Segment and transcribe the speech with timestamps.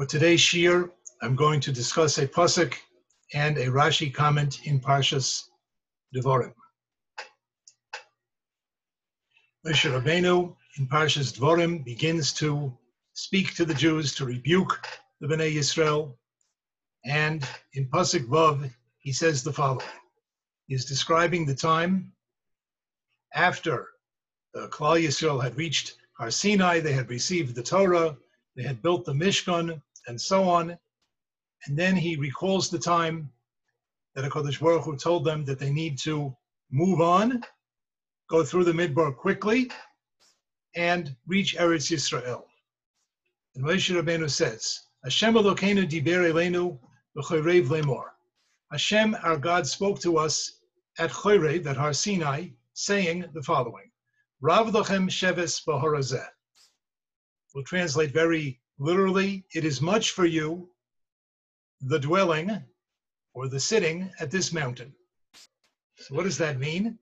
[0.00, 0.90] For today's shiur,
[1.20, 2.72] I'm going to discuss a pasuk
[3.34, 5.50] and a Rashi comment in Parshas
[6.16, 6.54] Devarim.
[9.66, 12.74] Moshe Rabbeinu in Parshas Devarim begins to
[13.12, 14.88] speak to the Jews to rebuke
[15.20, 16.16] the Bnei Yisrael,
[17.04, 19.86] and in pasuk Vav he says the following:
[20.66, 22.10] He is describing the time
[23.34, 23.88] after
[24.54, 28.16] the Klal Yisrael had reached Har Sinai, they had received the Torah,
[28.56, 30.76] they had built the Mishkan, and so on.
[31.66, 33.30] And then he recalls the time
[34.14, 36.34] that HaKadosh Baruch Hu told them that they need to
[36.70, 37.42] move on,
[38.28, 39.70] go through the Midbar quickly,
[40.74, 42.44] and reach Eretz Yisrael.
[43.54, 46.78] And Moshe Rabbeinu says, Hashem Elokeinu diber elenu
[47.16, 48.04] v'chorev lemor.
[48.70, 50.60] Hashem, our God, spoke to us
[50.98, 53.90] at Chorev, at Har Sinai, saying the following,
[54.40, 56.26] Rav lochem sheves b'horazeh.
[57.54, 60.68] We'll translate very literally, it is much for you,
[61.82, 62.64] the dwelling
[63.34, 64.92] or the sitting at this mountain.
[65.98, 66.98] So what does that mean?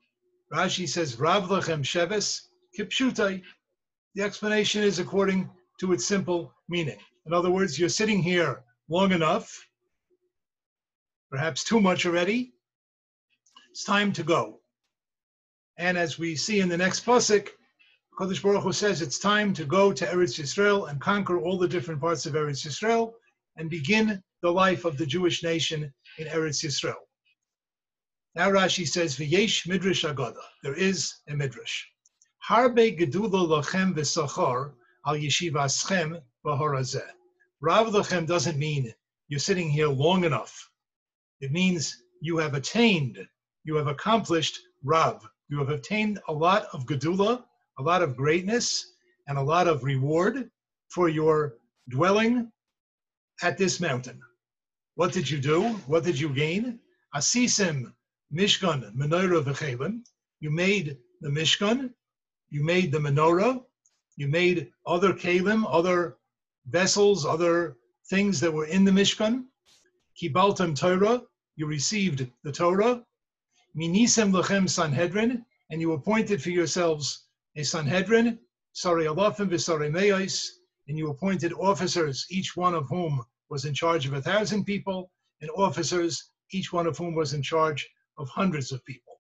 [0.53, 3.43] Rashi says, Rav lechem sheves kipshutai.
[4.15, 6.99] The explanation is according to its simple meaning.
[7.27, 9.65] In other words, you're sitting here long enough,
[11.31, 12.53] perhaps too much already.
[13.71, 14.61] It's time to go.
[15.77, 17.51] And as we see in the next pasuk,
[18.19, 21.69] Kodesh Baruch Hu says it's time to go to Eretz Yisrael and conquer all the
[21.69, 23.13] different parts of Eretz Yisrael
[23.57, 26.97] and begin the life of the Jewish nation in Eretz Yisrael.
[28.35, 31.85] Now Rashi says, "V'yesh midrash agada." There is a midrash.
[32.45, 34.73] Harbe gedula lochem v'sachar
[35.07, 37.09] al yeshiva yeshivaschem v'horazeh.
[37.61, 38.93] Rav lochem doesn't mean
[39.29, 40.69] you're sitting here long enough.
[41.41, 43.25] It means you have attained,
[43.63, 45.25] you have accomplished Rav.
[45.49, 47.45] You have obtained a lot of gedula,
[47.79, 48.95] a lot of greatness
[49.29, 50.51] and a lot of reward
[50.89, 51.55] for your
[51.89, 52.51] dwelling
[53.43, 54.21] at this mountain.
[54.97, 55.63] What did you do?
[55.87, 56.81] What did you gain?
[57.15, 57.93] Asisim
[58.35, 60.01] Mishkan Menorah V'chelim.
[60.41, 61.91] You made the Mishkan,
[62.51, 63.63] you made the menorah,
[64.17, 66.17] you made other kalim, other
[66.67, 67.77] vessels, other
[68.09, 69.45] things that were in the Mishkan.
[70.21, 71.23] Kibaltam Torah,
[71.57, 73.05] you received the Torah.
[73.77, 77.28] Minisem Lechem Sanhedrin, and you appointed for yourselves
[77.59, 78.39] a Sanhedrin,
[78.73, 83.21] Sari Alafim Visari Meis, and you appointed officers, each one of whom
[83.51, 85.11] was in charge of a thousand people,
[85.41, 89.15] and officers, each one of whom was in charge of hundreds of people.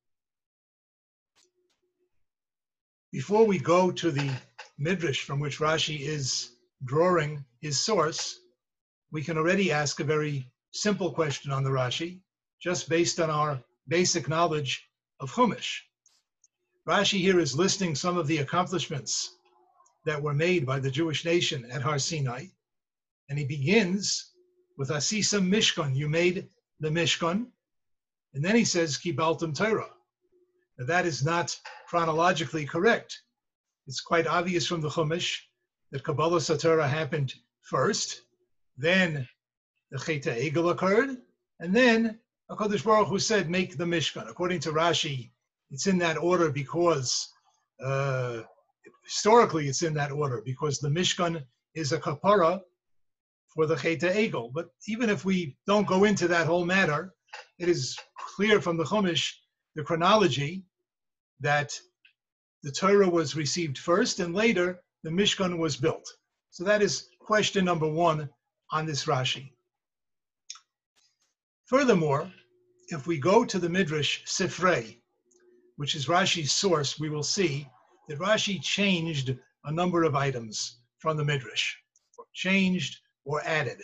[3.10, 4.30] Before we go to the
[4.78, 6.50] Midrash from which Rashi is
[6.84, 8.38] drawing his source,
[9.10, 12.20] we can already ask a very simple question on the Rashi,
[12.62, 14.88] just based on our basic knowledge
[15.18, 15.87] of Chumash.
[16.88, 19.36] Rashi here is listing some of the accomplishments
[20.06, 22.46] that were made by the Jewish nation at Har Sinai.
[23.28, 24.32] And he begins
[24.78, 25.94] with Asisa Mishkan.
[25.94, 26.48] You made
[26.80, 27.48] the Mishkan.
[28.32, 29.90] And then he says, Kibaltum Torah.
[30.78, 31.54] Now that is not
[31.86, 33.20] chronologically correct.
[33.86, 35.40] It's quite obvious from the Chumash
[35.92, 38.22] that Kabbalas Torah happened first,
[38.78, 39.28] then
[39.90, 41.18] the Cheta Egel occurred,
[41.60, 42.18] and then
[42.50, 44.30] HaKadosh Baruch Hu said, make the Mishkan.
[44.30, 45.30] According to Rashi,
[45.70, 47.28] it's in that order because
[47.84, 48.42] uh,
[49.04, 51.42] historically it's in that order because the Mishkan
[51.74, 52.60] is a kapara
[53.54, 54.52] for the Cheta Egel.
[54.52, 57.14] But even if we don't go into that whole matter,
[57.58, 57.98] it is
[58.36, 59.32] clear from the Chumash,
[59.74, 60.64] the chronology,
[61.40, 61.78] that
[62.62, 66.06] the Torah was received first and later the Mishkan was built.
[66.50, 68.28] So that is question number one
[68.72, 69.52] on this Rashi.
[71.66, 72.32] Furthermore,
[72.88, 74.98] if we go to the Midrash Sifrei,
[75.78, 77.68] which is Rashi's source, we will see
[78.08, 81.76] that Rashi changed a number of items from the Midrash,
[82.34, 83.80] changed or added,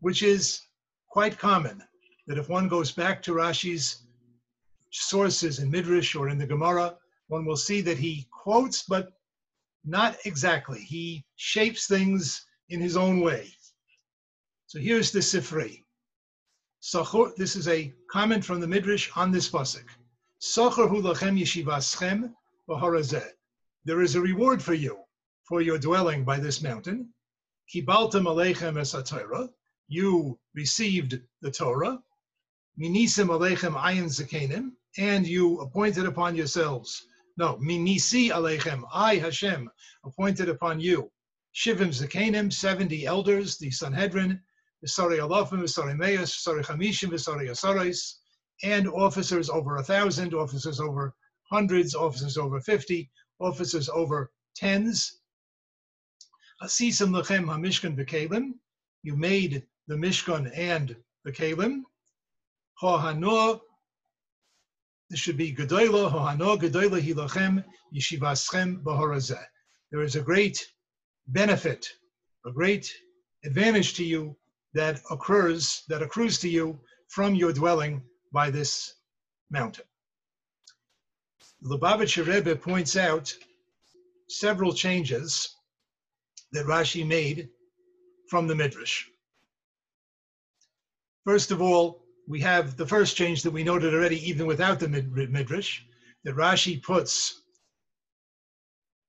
[0.00, 0.60] which is
[1.08, 1.80] quite common.
[2.26, 4.04] That if one goes back to Rashi's
[4.90, 6.96] sources in Midrash or in the Gemara,
[7.28, 9.12] one will see that he quotes, but
[9.84, 10.80] not exactly.
[10.80, 13.54] He shapes things in his own way.
[14.66, 15.84] So here's the Sifri.
[17.36, 19.84] This is a comment from the Midrash on this pasuk.
[20.40, 20.70] There
[24.02, 25.04] is a reward for you
[25.42, 27.12] for your dwelling by this mountain.
[29.88, 31.98] You received the Torah.
[32.80, 37.04] Minisim and you appointed upon yourselves.
[37.36, 39.68] No, minisi aleichem, I Hashem
[40.04, 41.10] appointed upon you.
[41.52, 44.40] Shivim zakenim, seventy elders, the Sanhedrin,
[44.84, 48.18] Visari alafim, Visari meis, chamishim, asarais,
[48.62, 51.14] and officers over a thousand, officers over
[51.50, 53.10] hundreds, officers over fifty,
[53.40, 55.20] officers over tens.
[56.62, 58.52] Asisim lechem hamishkan v'kelim.
[59.02, 61.82] You made the Mishkan and the Kalim.
[62.82, 63.60] Hohano,
[65.08, 67.64] this should be Gedoyla, Hohano, Gedoyla Hilachem,
[67.94, 69.44] Yeshivaschem Bahorazeh.
[69.90, 70.66] There is a great
[71.28, 71.88] benefit,
[72.44, 72.92] a great
[73.44, 74.36] advantage to you
[74.74, 76.78] that occurs, that accrues to you
[77.08, 78.02] from your dwelling
[78.32, 78.94] by this
[79.50, 79.84] mountain.
[81.62, 83.34] The Lubavitcher Rebbe points out
[84.28, 85.56] several changes
[86.52, 87.48] that Rashi made
[88.28, 89.06] from the Midrash.
[91.24, 94.88] First of all, we have the first change that we noted already, even without the
[94.88, 95.80] Midrash,
[96.24, 97.42] that Rashi puts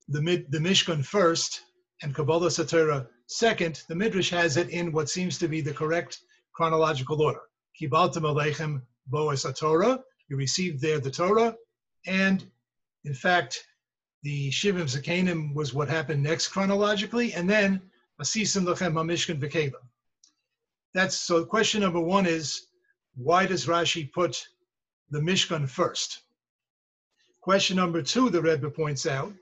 [0.08, 1.62] the, mid, the Mishkan first
[2.02, 3.84] and Kabbalas Torah second.
[3.88, 6.20] The Midrash has it in what seems to be the correct
[6.54, 7.42] chronological order.
[7.80, 10.04] Kibaltam Aleichem Boas Torah.
[10.28, 11.56] You received there the Torah,
[12.06, 12.46] and
[13.04, 13.66] in fact,
[14.24, 17.82] the Shivim Zakanim was what happened next chronologically, and then
[18.22, 19.74] Asisim Lechem HaMishkan V'Kelim.
[20.94, 21.46] That's so.
[21.46, 22.68] Question number one is
[23.16, 24.48] why does Rashi put
[25.10, 26.22] the Mishkan first?
[27.42, 29.34] Question number two, the Rebbe points out,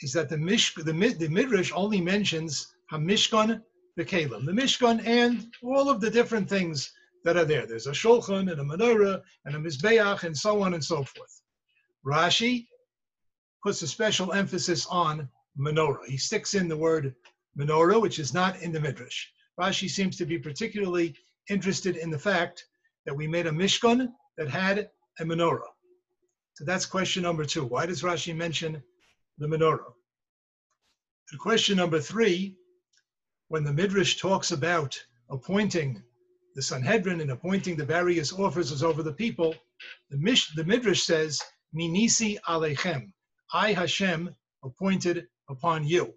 [0.00, 3.62] is that the Mish, the, the Midrash only mentions Hamishkan
[3.98, 6.92] V'Kelim, the Mishkan and all of the different things
[7.24, 7.66] that are there.
[7.66, 11.42] There's a Shulchan and a Menorah and a Mizbeach and so on and so forth.
[12.04, 12.66] Rashi
[13.62, 15.28] puts a special emphasis on
[15.58, 16.06] menorah.
[16.06, 17.14] He sticks in the word
[17.58, 19.26] menorah, which is not in the Midrash.
[19.60, 21.14] Rashi seems to be particularly
[21.50, 22.64] interested in the fact
[23.04, 25.68] that we made a Mishkan that had a menorah.
[26.54, 27.64] So that's question number two.
[27.64, 28.82] Why does Rashi mention
[29.38, 29.92] the menorah?
[31.30, 32.56] And question number three,
[33.48, 36.02] when the Midrash talks about appointing
[36.54, 39.54] the Sanhedrin in appointing the various officers over the people,
[40.10, 41.40] the, Mish, the Midrash says,
[41.74, 43.12] Minisi Alechem,
[43.52, 46.14] I Hashem appointed upon you.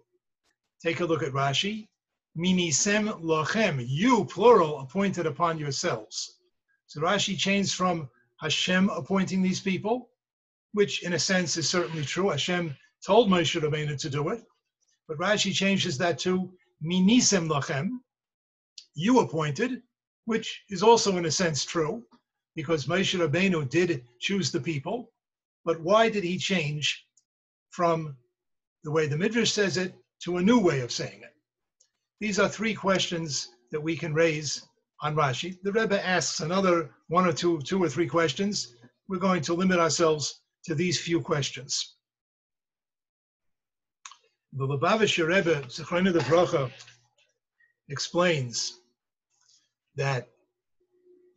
[0.82, 1.88] Take a look at Rashi
[2.36, 6.38] minisem lochem, you, plural, appointed upon yourselves.
[6.86, 8.08] So Rashi changed from
[8.40, 10.10] Hashem appointing these people,
[10.72, 12.30] which in a sense is certainly true.
[12.30, 12.76] Hashem
[13.06, 14.42] told Moshe Rabbeinu to do it.
[15.06, 16.52] But Rashi changes that to
[16.84, 18.00] minisem lochem,
[18.94, 19.82] you appointed,
[20.26, 22.02] which is also in a sense true,
[22.54, 25.12] because Moshe Rabbeinu did choose the people.
[25.64, 27.06] But why did he change
[27.70, 28.16] from
[28.84, 31.34] the way the Midrash says it to a new way of saying it?
[32.20, 34.66] These are three questions that we can raise
[35.02, 35.58] on Rashi.
[35.62, 38.76] The Rebbe asks another one or two, two or three questions.
[39.08, 41.96] We're going to limit ourselves to these few questions.
[44.52, 46.70] The Lubavitcher Rebbe, Zechrona the Bracha,
[47.88, 48.80] explains
[49.96, 50.28] that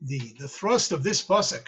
[0.02, 1.68] the, the thrust of this pasuk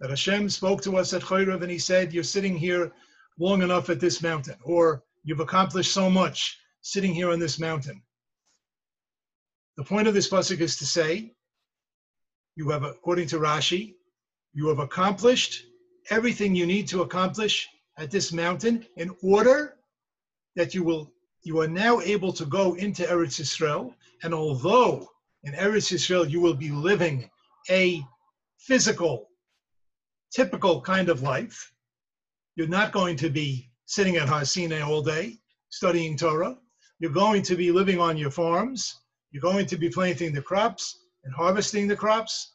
[0.00, 2.92] that Hashem spoke to us at Chayrav and he said, You're sitting here
[3.38, 8.02] long enough at this mountain, or you've accomplished so much sitting here on this mountain.
[9.76, 11.32] The point of this pasuk is to say,
[12.56, 13.94] you have, according to Rashi,
[14.52, 15.64] you have accomplished
[16.10, 19.76] everything you need to accomplish at this mountain in order
[20.56, 21.12] that you will
[21.42, 25.08] you are now able to go into Eretz Yisrael, and although
[25.44, 27.30] in Eretz Yisrael you will be living
[27.70, 28.02] a
[28.58, 29.28] physical,
[30.32, 31.72] typical kind of life,
[32.56, 35.38] you're not going to be sitting at Har Sinai all day
[35.70, 36.56] studying Torah.
[36.98, 39.00] You're going to be living on your farms.
[39.30, 42.54] You're going to be planting the crops and harvesting the crops,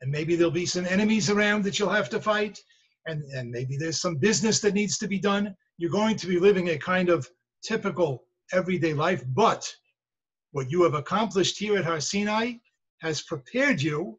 [0.00, 2.58] and maybe there'll be some enemies around that you'll have to fight,
[3.06, 5.54] and, and maybe there's some business that needs to be done.
[5.78, 7.28] You're going to be living a kind of
[7.62, 9.68] typical everyday life, but
[10.52, 12.54] what you have accomplished here at Har Sinai
[13.00, 14.18] has prepared you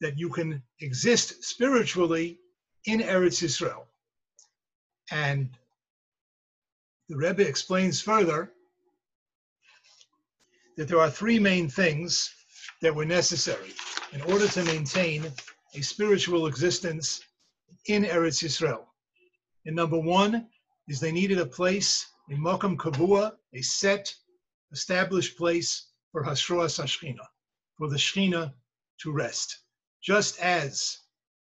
[0.00, 2.38] that you can exist spiritually
[2.86, 3.84] in Eretz Yisrael.
[5.10, 5.50] And
[7.08, 8.52] the Rebbe explains further
[10.76, 12.32] that there are three main things
[12.82, 13.72] that were necessary
[14.12, 15.24] in order to maintain
[15.74, 17.20] a spiritual existence
[17.86, 18.84] in Eretz Yisrael.
[19.64, 20.48] And number one
[20.88, 24.12] is they needed a place, a Mokum Kavua, a set,
[24.76, 27.26] established place for Hashroas Hashchina,
[27.78, 28.52] for the Shechina
[29.00, 29.60] to rest.
[30.02, 30.98] Just as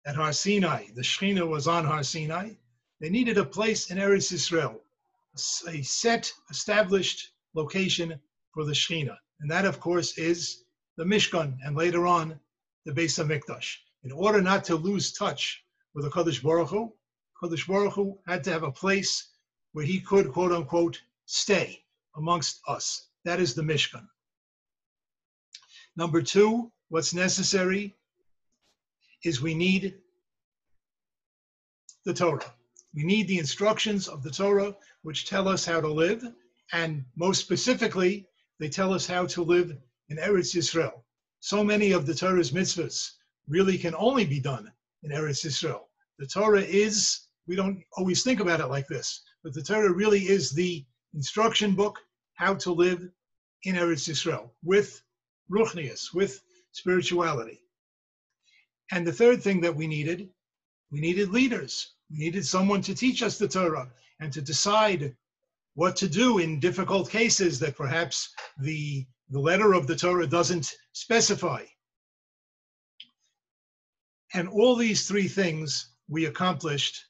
[0.04, 2.50] at Har Sinai, the Shechina was on Har Sinai,
[3.00, 4.78] they needed a place in Eretz Yisrael,
[5.66, 8.20] a set, established location
[8.52, 9.16] for the Shekhinah.
[9.40, 10.64] And that, of course, is
[10.98, 12.38] the Mishkan and later on
[12.84, 13.76] the Beis HaMikdash.
[14.04, 15.64] In order not to lose touch
[15.94, 16.92] with the Kadosh Baruch Hu,
[17.42, 19.30] Kadosh Baruch Hu had to have a place
[19.72, 21.82] where he could, quote unquote, stay
[22.16, 23.08] amongst us.
[23.24, 24.06] That is the Mishkan.
[25.96, 27.94] Number two, what's necessary
[29.24, 29.94] is we need
[32.04, 32.52] the Torah.
[32.94, 36.22] We need the instructions of the Torah, which tell us how to live,
[36.72, 38.26] and most specifically,
[38.60, 39.76] they tell us how to live
[40.08, 41.02] in Eretz Yisrael.
[41.40, 43.12] So many of the Torah's mitzvahs
[43.48, 44.70] really can only be done
[45.02, 45.82] in Eretz Yisrael.
[46.18, 50.20] The Torah is, we don't always think about it like this, but the Torah really
[50.20, 51.98] is the instruction book
[52.34, 53.08] how to live
[53.64, 55.02] in Eretz Yisrael with
[55.50, 57.60] ruchnius, with spirituality.
[58.90, 60.28] And the third thing that we needed,
[60.90, 61.94] we needed leaders.
[62.10, 65.16] We needed someone to teach us the Torah and to decide
[65.74, 70.72] what to do in difficult cases that perhaps the, the letter of the Torah doesn't
[70.92, 71.64] specify.
[74.34, 77.06] And all these three things we accomplished,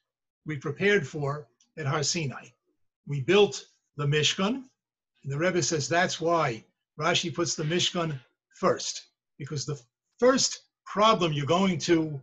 [0.46, 2.48] we prepared for at Har Sinai.
[3.06, 3.66] We built
[3.96, 4.64] the Mishkan,
[5.24, 6.62] and the Rebbe says that's why
[7.00, 8.20] Rashi puts the Mishkan
[8.56, 9.06] first,
[9.38, 9.80] because the
[10.18, 12.20] first problem you're going to,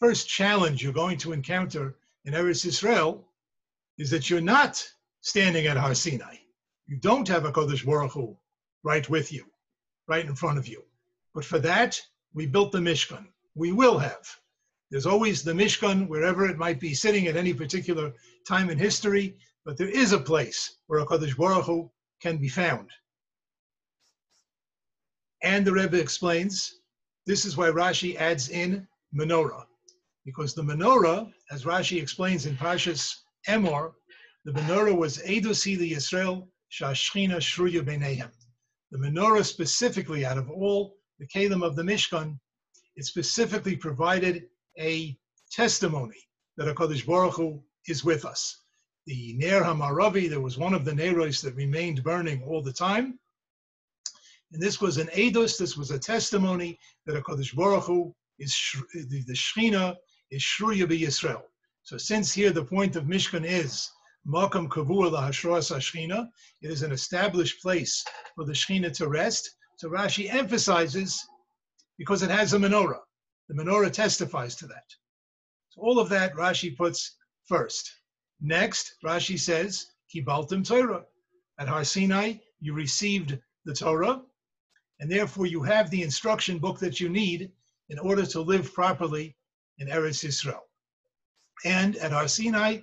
[0.00, 3.28] first challenge you're going to encounter in Eretz Israel
[3.98, 4.82] is that you're not
[5.20, 6.36] standing at Har Sinai.
[6.86, 8.34] You don't have a Kodesh Baruch Hu
[8.82, 9.44] right with you,
[10.06, 10.82] right in front of you.
[11.34, 12.00] But for that,
[12.32, 13.26] we built the Mishkan.
[13.54, 14.26] We will have.
[14.90, 18.14] There's always the Mishkan, wherever it might be sitting at any particular
[18.46, 19.36] time in history,
[19.66, 22.88] but there is a place where a Kodesh Baruch Hu can be found.
[25.42, 26.80] And the Rebbe explains
[27.26, 29.64] this is why Rashi adds in menorah,
[30.24, 33.14] because the menorah, as Rashi explains in Parshas
[33.48, 33.92] Emor,
[34.44, 38.30] the menorah was Eidosi the Yisrael Shashchina Shruya Benehem.
[38.90, 42.38] The menorah specifically, out of all the Kalim of the Mishkan,
[42.96, 44.48] it specifically provided
[44.78, 45.16] a
[45.50, 46.16] testimony
[46.56, 48.62] that HaKadosh Baruch Hu is with us.
[49.08, 53.18] The Ner HaMaravi, there was one of the Neros that remained burning all the time.
[54.52, 58.54] And this was an Eidos, this was a testimony that HaKadosh Baruch Hu is,
[58.92, 59.96] the, the Shechina
[60.30, 61.40] is Shruya Yisrael.
[61.84, 63.90] So since here the point of Mishkan is
[64.26, 66.28] Makam Kavur Lahashras Shechina.
[66.60, 69.56] It is an established place for the Shechina to rest.
[69.78, 71.26] So Rashi emphasizes
[71.96, 73.00] because it has a menorah.
[73.48, 74.84] The menorah testifies to that.
[75.70, 77.90] So all of that Rashi puts first.
[78.40, 81.04] Next, Rashi says, Kibaltim Torah.
[81.58, 84.22] At Har Sinai, you received the Torah,
[85.00, 87.50] and therefore you have the instruction book that you need
[87.88, 89.36] in order to live properly
[89.78, 90.62] in Eretz Yisrael.
[91.64, 92.80] And at Har Sinai,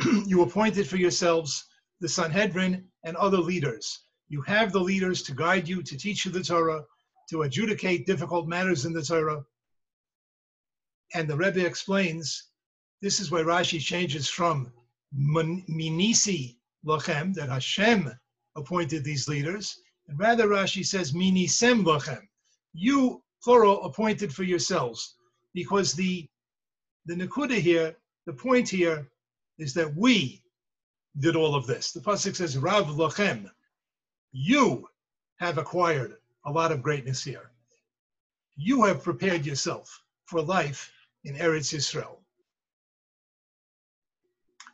[0.26, 1.66] you appointed for yourselves
[2.00, 4.06] the Sanhedrin and other leaders.
[4.28, 6.84] You have the leaders to guide you, to teach you the Torah,
[7.30, 9.44] to adjudicate difficult matters in the Torah.
[11.14, 12.50] And the Rebbe explains
[13.00, 14.72] this is where Rashi changes from
[15.18, 18.10] Minisi Lachem, that Hashem
[18.54, 22.22] appointed these leaders, and rather Rashi says Minisem Lachem.
[22.72, 25.16] You, plural, appointed for yourselves.
[25.54, 26.28] Because the
[27.06, 27.96] the Nakuda here,
[28.26, 29.10] the point here
[29.58, 30.42] is that we
[31.18, 31.92] did all of this.
[31.92, 33.50] The pasuk says, "Rav lochem,"
[34.32, 34.88] you
[35.36, 37.52] have acquired a lot of greatness here.
[38.56, 40.92] You have prepared yourself for life
[41.24, 42.18] in Eretz Yisrael.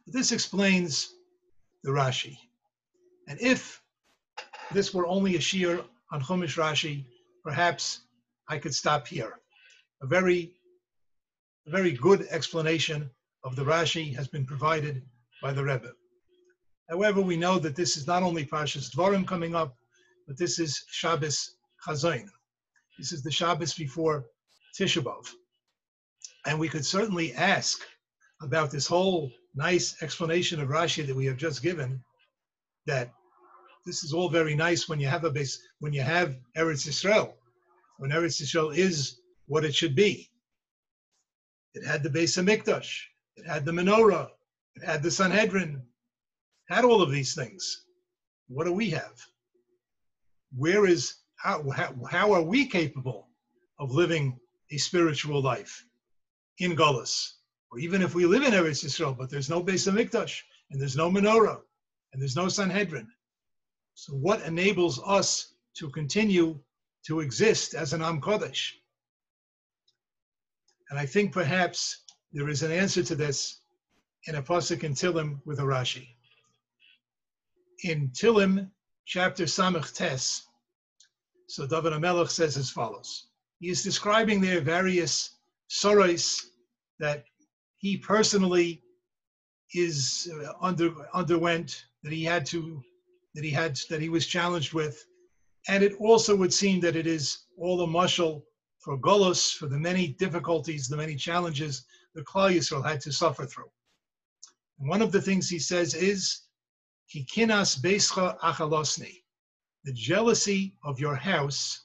[0.07, 1.15] This explains
[1.85, 2.37] the Rashi.
[3.29, 3.83] And if
[4.73, 7.05] this were only a shiur on Chumash Rashi,
[7.45, 8.01] perhaps
[8.49, 9.39] I could stop here.
[10.03, 10.53] A very,
[11.67, 13.11] a very good explanation
[13.45, 15.03] of the Rashi has been provided
[15.41, 15.93] by the Rebbe.
[16.91, 19.77] However, we know that this is not only Parshas Dvarim coming up,
[20.27, 21.57] but this is Shabbos
[21.87, 22.29] Chazon.
[22.99, 24.27] This is the Shabbos before
[24.79, 25.29] Tisha B'Av.
[26.47, 27.81] And we could certainly ask
[28.41, 32.03] about this whole nice explanation of Rashi that we have just given,
[32.87, 33.13] that
[33.85, 37.33] this is all very nice when you have a base, when you have Eretz Yisrael,
[37.99, 40.31] when Eretz Yisrael is what it should be.
[41.75, 43.01] It had the base of Mikdash,
[43.37, 44.29] It had the menorah.
[44.77, 45.83] It had the Sanhedrin.
[46.69, 47.85] Had all of these things.
[48.49, 49.21] What do we have?
[50.55, 53.29] Where is how, how, how are we capable
[53.79, 54.39] of living
[54.71, 55.85] a spiritual life
[56.59, 57.33] in Gullus?
[57.73, 60.97] Or even if we live in Eretz Yisrael, but there's no Beis Hamikdash, and there's
[60.97, 61.59] no menorah,
[62.13, 63.09] and there's no Sanhedrin.
[63.95, 66.61] So what enables us to continue
[67.07, 68.73] to exist as an Am Kodesh?
[70.91, 72.03] And I think perhaps
[72.33, 73.61] there is an answer to this
[74.27, 76.09] in a pasuk in Tilim with a Rashi.
[77.85, 78.71] In Tilim,
[79.07, 80.43] chapter Samach Tes.
[81.49, 83.29] So David HaMelech says as follows.
[83.61, 85.39] He is describing there various
[85.69, 86.51] sorrows
[86.99, 87.25] that
[87.83, 88.83] he personally
[89.75, 92.83] is uh, under underwent that he had to
[93.35, 95.05] that he had that he was challenged with
[95.69, 98.43] and it also would seem that it is all the mushal
[98.83, 101.85] for Golos, for the many difficulties, the many challenges
[102.15, 103.71] the Klal Yisrael had to suffer through.
[104.79, 106.43] One of the things he says is,
[107.15, 109.23] Kikinas beischa achalosni.
[109.85, 111.85] The jealousy of your house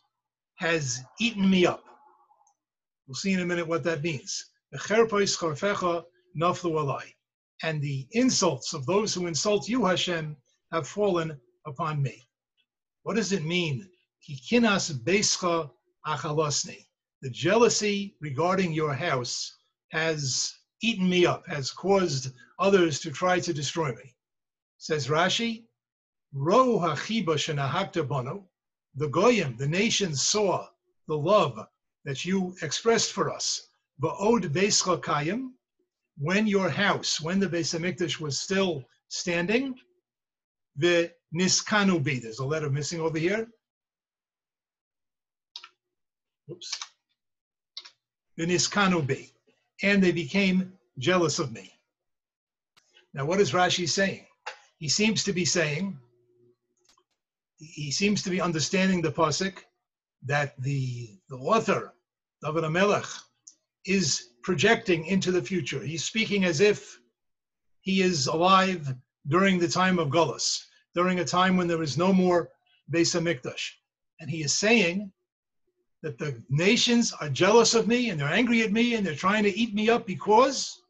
[0.55, 1.83] has eaten me up.
[3.07, 4.45] We'll see in a minute what that means.
[7.63, 10.37] And the insults of those who insult you, Hashem,
[10.71, 12.27] have fallen upon me.
[13.03, 13.89] What does it mean?
[14.27, 15.71] Kikinas beischa
[16.05, 16.85] achalosni.
[17.21, 19.55] The jealousy regarding your house
[19.91, 24.15] has eaten me up, has caused others to try to destroy me.
[24.77, 25.65] Says Rashi,
[26.33, 28.49] Ro hachiba shenahakta bono,
[28.95, 30.67] the goyim, the nations saw
[31.07, 31.57] the love
[32.03, 33.69] that you expressed for us.
[34.01, 35.51] Va'od beischa kayim,
[36.17, 39.75] when your house, when the Beis Hamikdash was still standing,
[40.75, 42.19] the niskanu be.
[42.19, 43.47] There's a letter missing over here.
[46.51, 46.71] Oops.
[48.35, 49.31] The niskanu be.
[49.83, 51.71] And they became jealous of me.
[53.13, 54.25] Now, what is Rashi saying?
[54.77, 55.97] He seems to be saying,
[57.57, 59.57] he seems to be understanding the pasuk
[60.25, 61.93] that the, the author,
[62.43, 63.21] David HaMelech,
[63.87, 65.81] is projecting into the future.
[65.81, 66.99] He's speaking as if
[67.81, 68.93] he is alive
[69.27, 72.49] during the time of Gullus, during a time when there is no more
[72.91, 73.71] Beis Hamikdash.
[74.19, 75.11] And he is saying
[76.01, 79.43] that the nations are jealous of me and they're angry at me and they're trying
[79.43, 80.81] to eat me up because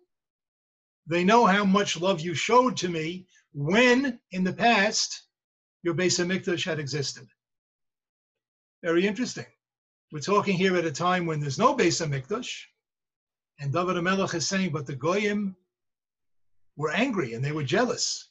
[1.08, 5.24] they know how much love you showed to me when in the past
[5.84, 7.28] your Beis Hamikdash had existed.
[8.84, 9.46] Very interesting.
[10.12, 12.66] We're talking here at a time when there's no Beis Hamikdash,
[13.60, 15.56] and David HaMelech is saying, but the Goyim
[16.76, 18.28] were angry and they were jealous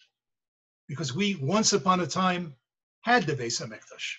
[0.88, 2.54] because we once upon a time
[3.02, 4.14] had the Beis Hamikdash.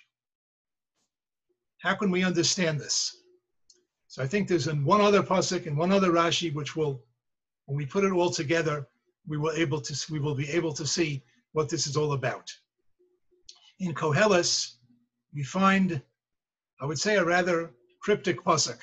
[1.80, 3.16] How can we understand this?
[4.08, 7.04] So I think there's one other pasuk and one other Rashi which will,
[7.66, 8.88] when we put it all together,
[9.28, 12.52] we will able to we will be able to see what this is all about.
[13.80, 14.76] In Koheles,
[15.34, 16.02] we find,
[16.82, 18.80] I would say, a rather cryptic pasuk.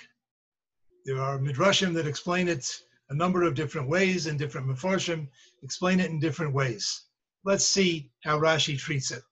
[1.05, 5.29] There are midrashim that explain it a number of different ways, and different mefarshim
[5.63, 7.03] explain it in different ways.
[7.45, 9.23] Let's see how Rashi treats it.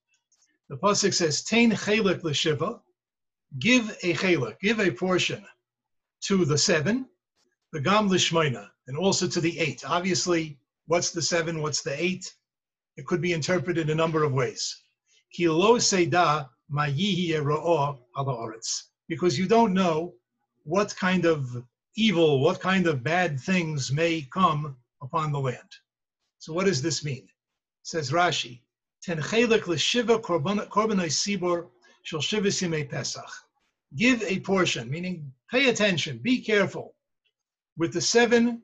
[0.69, 2.81] The pasuk says, "Tain chelik l'shiva,"
[3.59, 5.47] give a chelik, give a portion
[6.23, 7.09] to the seven,
[7.73, 9.83] the gam l'shmeina, and also to the eight.
[9.85, 11.63] Obviously, What's the seven?
[11.63, 12.35] What's the eight?
[12.97, 14.83] It could be interpreted a number of ways.
[19.09, 20.15] Because you don't know
[20.65, 21.65] what kind of
[21.97, 25.73] evil, what kind of bad things may come upon the land.
[26.39, 27.29] So what does this mean?
[27.83, 28.61] Says Rashi,
[29.07, 31.69] Tenchelik l'shiva korbanoi sibor
[32.03, 33.31] shel shiva pesach.
[33.97, 36.95] Give a portion, meaning pay attention, be careful
[37.77, 38.63] with the seven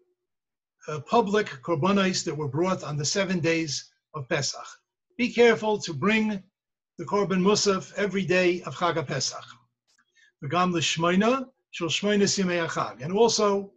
[0.87, 4.67] uh, public korbanos that were brought on the seven days of Pesach.
[5.17, 6.43] Be careful to bring
[6.99, 9.45] the korban musaf every day of Chag Pesach.
[10.43, 11.49] V'gam l'shmoina
[11.81, 13.73] And also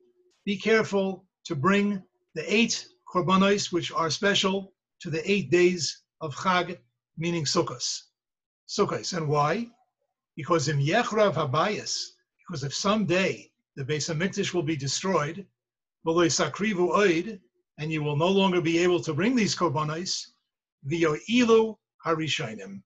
[0.46, 2.04] be careful to bring
[2.36, 6.78] the eight korbanos which are special to the eight days of Chag,
[7.18, 8.04] meaning Sukkos.
[8.68, 9.16] Sukkos.
[9.16, 9.70] And why?
[10.36, 15.46] Because in Yechrav Habayis, because if someday the Beis Hamikdash will be destroyed,
[17.78, 20.28] and you will no longer be able to bring these korbanos,
[20.90, 22.82] ilu harishonim.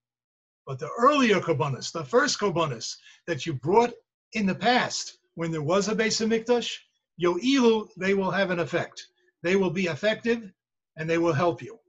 [0.66, 2.96] But the earlier korbanos, the first korbanos
[3.28, 3.94] that you brought
[4.36, 6.78] in the past, when there was a Beis Hamikdash,
[7.20, 9.08] ilu, they will have an effect.
[9.42, 10.52] They will be effective,
[10.98, 11.80] and they will help you.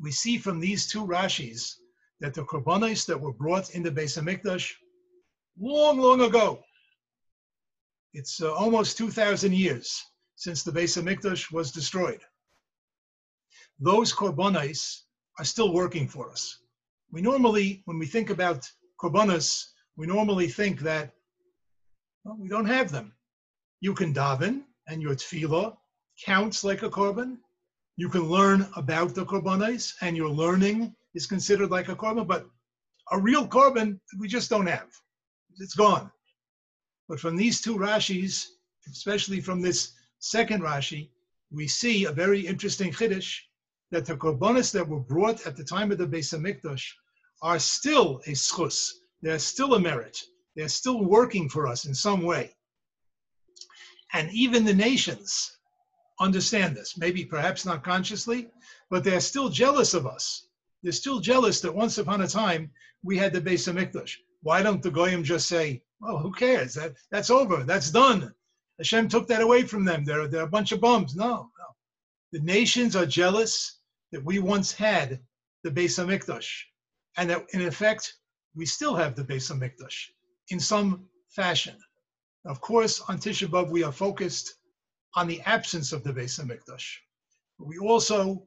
[0.00, 1.74] We see from these two Rashis
[2.20, 4.72] that the korbanos that were brought in the Beis Hamikdash
[5.60, 6.62] long, long ago,
[8.14, 10.02] it's uh, almost 2,000 years
[10.36, 12.20] since the Beis Hamikdash was destroyed.
[13.78, 15.02] Those korbanos
[15.38, 16.60] are still working for us.
[17.10, 18.66] We normally, when we think about
[19.00, 21.12] korbanos, we normally think that
[22.24, 23.12] well, we don't have them.
[23.80, 25.76] You can daven, and your tefillah
[26.24, 27.38] counts like a korban.
[27.96, 32.26] You can learn about the korbanos, and your learning is considered like a korban.
[32.26, 32.46] But
[33.12, 34.88] a real korban, we just don't have.
[35.58, 36.10] It's gone.
[37.08, 38.46] But from these two Rashis,
[38.90, 41.10] especially from this second Rashi,
[41.52, 43.38] we see a very interesting chiddush
[43.90, 46.84] that the korbanos that were brought at the time of the Beis Hamikdash
[47.42, 48.90] are still a schus.
[49.24, 50.22] They're still a merit.
[50.54, 52.54] They're still working for us in some way.
[54.12, 55.56] And even the nations
[56.20, 58.50] understand this, maybe perhaps not consciously,
[58.90, 60.48] but they're still jealous of us.
[60.82, 62.70] They're still jealous that once upon a time
[63.02, 64.14] we had the Beis Hamikdash.
[64.42, 66.74] Why don't the Goyim just say, well, who cares?
[66.74, 67.64] That, that's over.
[67.64, 68.30] That's done.
[68.76, 70.04] Hashem took that away from them.
[70.04, 71.16] They're, they're a bunch of bums.
[71.16, 71.68] No, no.
[72.32, 73.78] The nations are jealous
[74.12, 75.18] that we once had
[75.62, 76.50] the Beis Hamikdash,
[77.16, 78.12] and that in effect
[78.54, 80.10] we still have the Beis Hamikdash
[80.48, 81.76] in some fashion.
[82.44, 84.54] Of course, on Tisha B'av we are focused
[85.14, 86.98] on the absence of the Beis Hamikdash.
[87.58, 88.46] But we also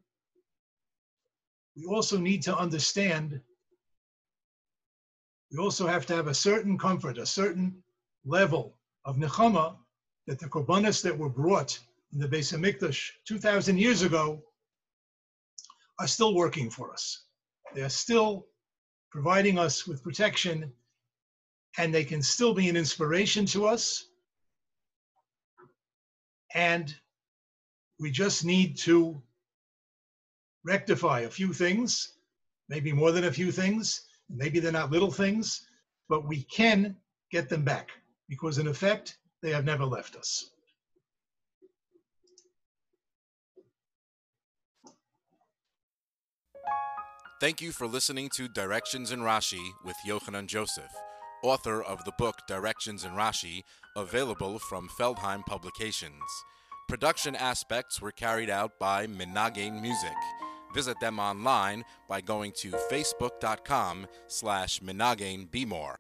[1.75, 3.39] we also need to understand.
[5.51, 7.83] We also have to have a certain comfort, a certain
[8.25, 9.77] level of nechama
[10.25, 11.79] that the korbanos that were brought
[12.11, 14.41] in the Beis Hamikdash 2,000 years ago
[15.99, 17.25] are still working for us.
[17.73, 18.47] They are still
[19.11, 20.71] providing us with protection,
[21.77, 24.05] and they can still be an inspiration to us.
[26.53, 26.93] And
[27.99, 29.21] we just need to
[30.63, 32.13] rectify a few things,
[32.69, 34.07] maybe more than a few things.
[34.29, 35.67] Maybe they're not little things,
[36.09, 36.95] but we can
[37.31, 37.89] get them back
[38.27, 40.51] because, in effect, they have never left us.
[47.39, 50.91] Thank you for listening to Directions in Rashi with Yochanan Joseph,
[51.43, 53.61] author of the book Directions in Rashi,
[53.95, 56.23] available from Feldheim Publications.
[56.87, 60.15] Production aspects were carried out by Menagain Music.
[60.73, 65.99] Visit them online by going to facebook.com slash More.